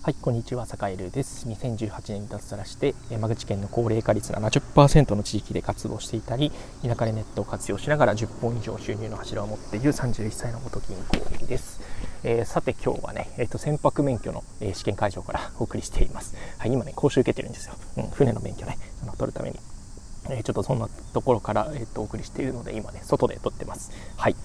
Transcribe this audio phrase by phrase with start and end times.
[0.00, 1.48] はい、こんにちは、坂井ルです。
[1.48, 6.52] 2018年に脱サラして、山口県の高齢化率70%の地域で活動していたり、
[6.82, 11.80] 田舎でネットを活用しながら10本以上収入の柱を持っている31歳の元銀行員です。
[12.22, 16.36] えー、さて今日はね、えーと、船舶免許の、えー、試験会場からお送りしています。
[16.58, 17.74] はい、今ね、講習受けてるんですよ。
[17.96, 19.58] うん、船の免許ね、あの取るために。
[20.30, 23.92] えちょっとそんなところから、えーと、お送りしているので、今ね、外で撮ってます。
[24.16, 24.36] はい。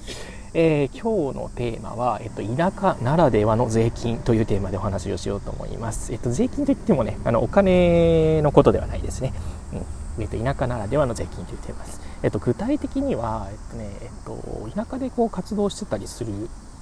[0.53, 6.13] えー、今日のテーマは、えっと、田舎ならではの税金というテーマでお話をしようと思います。
[6.13, 9.33] えっと、税金といってもね、あの、お金のことではないですね。
[9.73, 10.23] うん。
[10.23, 12.01] えっと、田舎ならではの税金というテーマです。
[12.21, 16.31] えっと、具体的には、えっとね、えっと、田舎でこう活動してたりする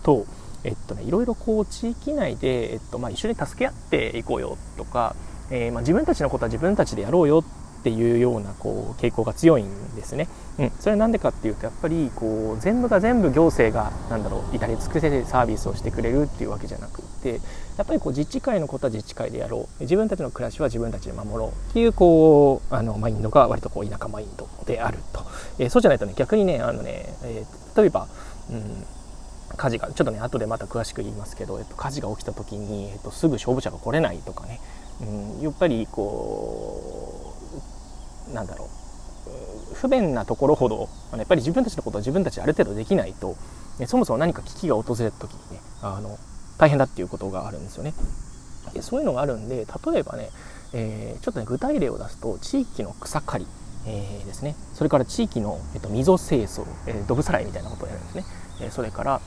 [0.04, 0.26] と、
[0.64, 5.16] えっとね、いろいろこう、地域内で、えっと、まあ、一緒に助け合っていこうよとか、
[5.50, 10.28] えー、まあ、自分たちのことは自分たちでやろうよってっていうようなこう傾向が強いんですね。
[10.60, 17.42] うん、それは何でかっていうとやっぱりこう全部が全部行政がなんだろう至れ尽くせてサービスをしてくれるっていうわけじゃなくって
[17.78, 25.26] やっぱりこう自治会のことは自治会でやろう自分たちの暮らしは自分たちで守ろうっていうこうあのマインドが割とこう田舎マインドであると、
[25.58, 28.08] えー、そうじゃないとね逆にねあのね、えー、例えば、
[28.52, 28.86] うん
[29.58, 34.60] 火事がちょっとね後でまた詳しく言いますけど、えっと、火事が起きた時に、えっと、すぐ消防車が来れないとかね、
[35.02, 37.01] うん、やっぱりこう
[38.34, 38.82] なんだろう。
[39.76, 43.36] 不便なところほどやっぱり自分たちのことは自分たちある程度できないと
[43.88, 46.18] そもそも何か危機が訪れた時にねあの
[46.58, 47.94] 大変だっていうことがあるんですよね。
[48.74, 50.30] でそういうのがあるんで例えばね、
[50.74, 53.48] えー、ちょっとね具体例を出すと地域の草刈り、
[53.88, 54.56] えー、ですね。
[54.74, 58.24] それから地域の、えっと、溝清掃、えー、ドブさらいみたいなことをやるんですね、
[58.62, 59.22] えそれから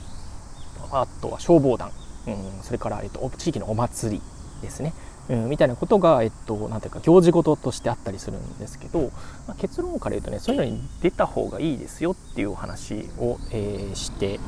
[0.91, 1.91] あとは消防団、
[2.27, 4.21] うん、それから、えっと、地域のお祭り
[4.61, 4.93] ですね。
[5.29, 9.11] うん、みたいなことが、えっと、なんていうか行事事としてあったりするんですけど、
[9.47, 14.39] まあ、結論から言うとねそういうのに出た方がいいですよっていうお話を、えー、して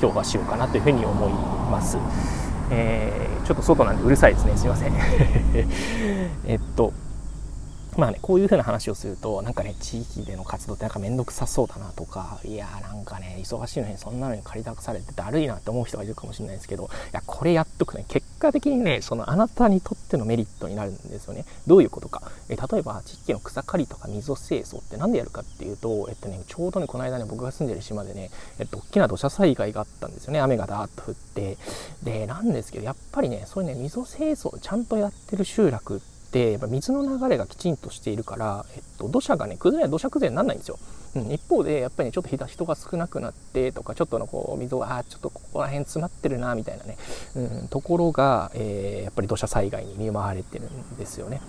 [0.00, 1.32] 今日はしようかなというふうに思い
[1.70, 1.98] ます。
[2.70, 4.92] えー、ちょっと外なんでうるさいですねすいません
[6.46, 6.94] えっと
[7.96, 21.44] まあね、こういう風な話をすると、なんかね、地域での活動ってなんかめんどくさそうだなとか、いやーなんかね、忙しいのにそんなのに借り出されてだるいなって思う人がいるかもしれないですけど、いや、これやっとくね、結果的にね、そのあなたにとってのメリットになるんですよね。
[21.66, 22.22] どういうことか。
[22.48, 30.40] え例えば、地域の草刈りとか溝清掃って何でやるかっていうと、えっとね、ちょうどね、この間ね、僕が住んでる島でね、えっと、大きな土砂災害があったんですよね。
[30.40, 31.58] 雨がダーッと降って。
[32.02, 40.78] で、なんですけど、やっぱりね、そういうね、溝清掃ちゃんとやってる集落ってってやっぱ水の流れがきちんとしているから、えっと、土砂がね崩れない土砂崩れにならないんですよ、
[41.14, 46.96] うん、一方でやっぱりねちょっと人が少なくなってとかちょっとのこう溝があちょっとここら辺詰まってるなみたいなね、
[47.36, 51.40] うん、ところが、えー、やっぱり土砂災害に見舞われてるんですよね。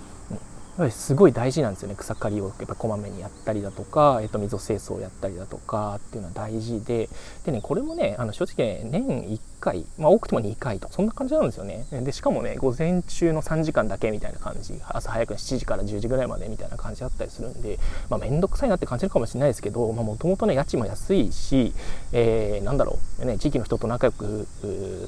[0.91, 7.07] すごい大事なんですよね草刈りをやっぱこまめにやったりだとか、えっと、溝清掃をやったりだとかっていうのは大事で
[7.45, 11.85] でねこれもねあの正直、ね、年1回、まあ、多くても2回とそんな感じなんですよね。
[11.91, 14.79] でしかもね午前中の3時間だけみたいな感じ。
[14.87, 21.73] 朝早く7時から10時ぐらいまでみたいな感じだったりするんでまあ面倒くさいなって感じるかもしれないですけどもともとね家賃も安いし、
[22.13, 24.47] えー、なんだろう、ね、地域の人と仲良く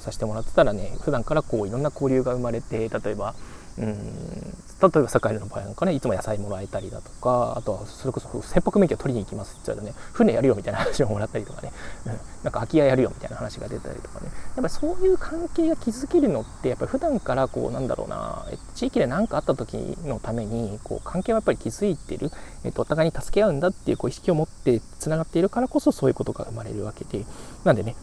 [0.01, 3.35] させてもらってたらね普段からこういろんな交流が生まれて例えば
[3.79, 4.57] うん。
[4.79, 11.71] 例えば坂井の場合なんかねいつも野菜もらえたりだとかあとはそれこそ船舶免許取りに行きますって言ったらね船やるよみたいな話をもらったりとかね、
[12.05, 14.27] うん、なんか空き家やるよみたいな話が出たりとかね。
[14.27, 18.45] やっぱりそういう関係が築けるのってやっぱり普段からこうなんだろうな
[18.75, 22.29] 地域で何かあった時のためにこう関係はやっぱり築いてる、
[22.63, 27.25] えっと、お互いに助け合うんだっていうこう意識を持ってつながっているからこそそういうことが生まれるわけで。
[27.63, 27.95] なんでね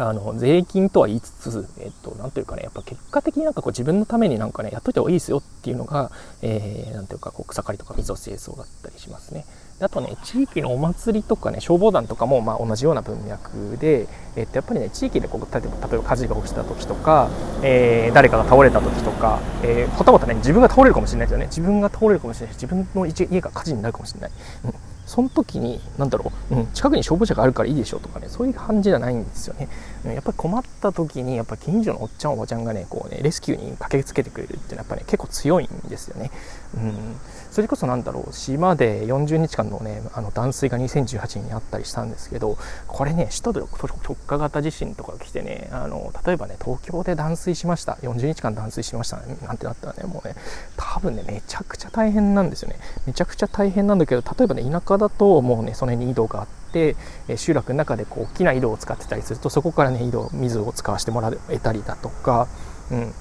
[0.00, 6.10] あの、税金とは言いつつ、えっと、なんというかね、やっぱ結果的になんかこう自分のためになんかね、やっといた方がいいですよっていうのが、
[6.42, 9.44] えー、なんていうか、こう草刈りとか溝清掃だったりしますね。
[9.80, 14.06] あとね、地域のお祭りとかね、消防団とかもまあ同じような文脈で、
[14.36, 17.30] えっと、やっぱりね、地域でこう、例えば、例えば火事が起きた時とか、
[17.62, 21.46] えー、誰かが倒れた時とか、えー、はたまたね、自分が倒れるかもしれないですよね。
[21.46, 24.30] 自分が倒れるかもしれないし、自分の家が火事になるかもしれない。
[24.64, 24.74] うん
[25.10, 29.68] その時に、なんだろう、うん、近くに消防車があるからいいでしょうとかね、そういう感じじゃないんですよね。
[30.04, 36.30] やっぱり困った時に、やっぱ近所のおっちゃんおばちゃんがね、こうね、レスキューに駆けつけてくれるっていうのはやっぱり、ね、結構強いんですよね。
[36.74, 37.16] うん。
[37.50, 50.34] それこそなんだろう、島で40日間のね、あの断水が2018年にあったりしたんですけど、これね、首都で直下型地震とか来てね、あの、例えばね、東京で断水しました、40日間断水しました、ね、なんてなったらね、もうね、
[50.76, 52.76] 多分ね、めちゃくちゃ大変なんですよね。
[53.06, 56.96] めちゃくちゃ大変なんだけど、例えばね、田舎だともうね、その辺に井戸があって、え
[57.36, 62.48] 集落の中でこう大きな井戸を使ってたりすると、そこからね、井戸、水を使わせてもらえたりだとか、
[62.90, 63.12] うん、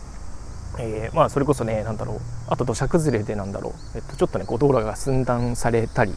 [0.80, 6.14] えー、まあ、それこそね、なんだろう、あと土砂崩れでなんだろう、えっと、ちょっとね、こう道路が寸断されたり、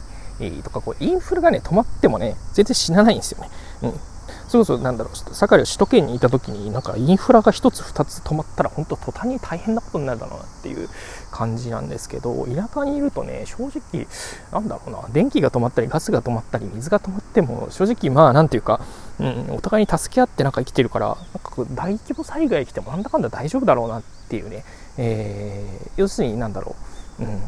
[0.63, 3.49] とか、こうインフルがね、止まってもね、全然死なないんですよね。
[3.83, 4.12] うん
[4.53, 5.15] それこそなんだろう。
[5.15, 10.89] 盛り首都圏にいた時になんかインフラが1つ2つ止まったら本当途端に大変なことになるだろうなっていう
[11.31, 14.07] 感じなんですけど田舎にいるとね正直
[14.51, 15.09] なんだろうな。
[15.11, 18.79] 電気が止まったりガスが止まったり水が止まっても正直まあなんていうか、
[19.19, 24.63] うん、お互いに助け合ってなんか生きてるからなんか大規模災害来てもなんだかんだ大丈夫だろうなっていうね、
[24.99, 26.75] えー、要するになんだろ
[27.19, 27.41] う、うん。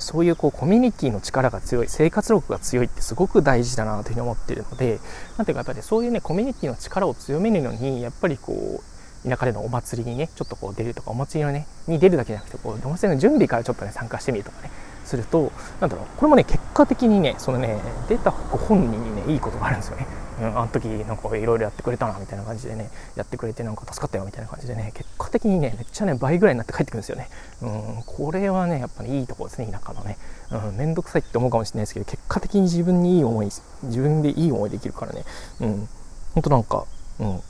[0.00, 4.98] そういうこうコミュニティの力が強い生活力が強いってすごく大事だなというふうに思っているので
[5.36, 8.82] なんていうかやっぱりそういうねコミュニティの力を強めるのにやっぱりこ
[9.24, 14.70] う田舎でのお祭りにねちょっとこう出るとかお祭りのねに出るだけじゃなくてこうお祭りの準備からちょっとね参加してみるとかね
[15.04, 17.78] するとなんだろうこれもね結果的にねそのね
[18.08, 20.06] 出た本人にねいいことがあるんですよね。
[20.40, 27.28] うん、あの時なんかいろいろやってくれたなみたいな感じでねやってくれてなんか助かったよみたいな感じでね結果的にねめっちゃね倍ぐらいになって帰ってくるんですよね。
[27.62, 27.66] う
[28.00, 30.18] ん、これはねやっぱりいいとこですね田舎のね。
[30.50, 35.24] うん、めんどくさいって思うかもしれないですけど結果的に自分にいい思い自分でいい思いできるからね。
[35.60, 35.88] うん、
[36.34, 36.84] ほんとなんか、
[37.18, 37.40] うん、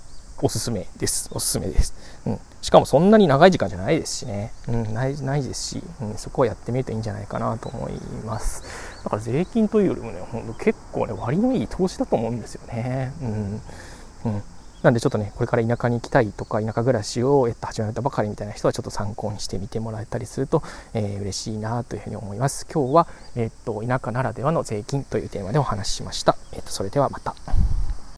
[0.42, 1.28] おすすめです。
[1.32, 1.94] おすすめです。
[2.26, 2.40] うん。
[2.66, 4.50] しかもそんなに長い時間じゃないですしね。
[4.66, 7.92] うん、ないないですし、うん、そこはやってみるといいんじゃないかなと思い
[8.24, 8.64] ます。
[9.04, 13.12] だから税金というよりもね、ほんと結構ね、割のいい投資だと思うんですよね。
[13.22, 13.62] うん。
[14.24, 14.42] うん。
[14.82, 22.66] なんでちょっとね、これから田舎に行きたいとか、田舎暮らしを、えっと、始めたばかりみたいな人はちょっと参考にしてみてもらえたりすると、えー、嬉しいなというふうに思います。
[22.66, 26.36] 今日は、えっと、田舎ならではの税金というテーマでお話ししました。
[26.52, 27.36] えっと、それではまた。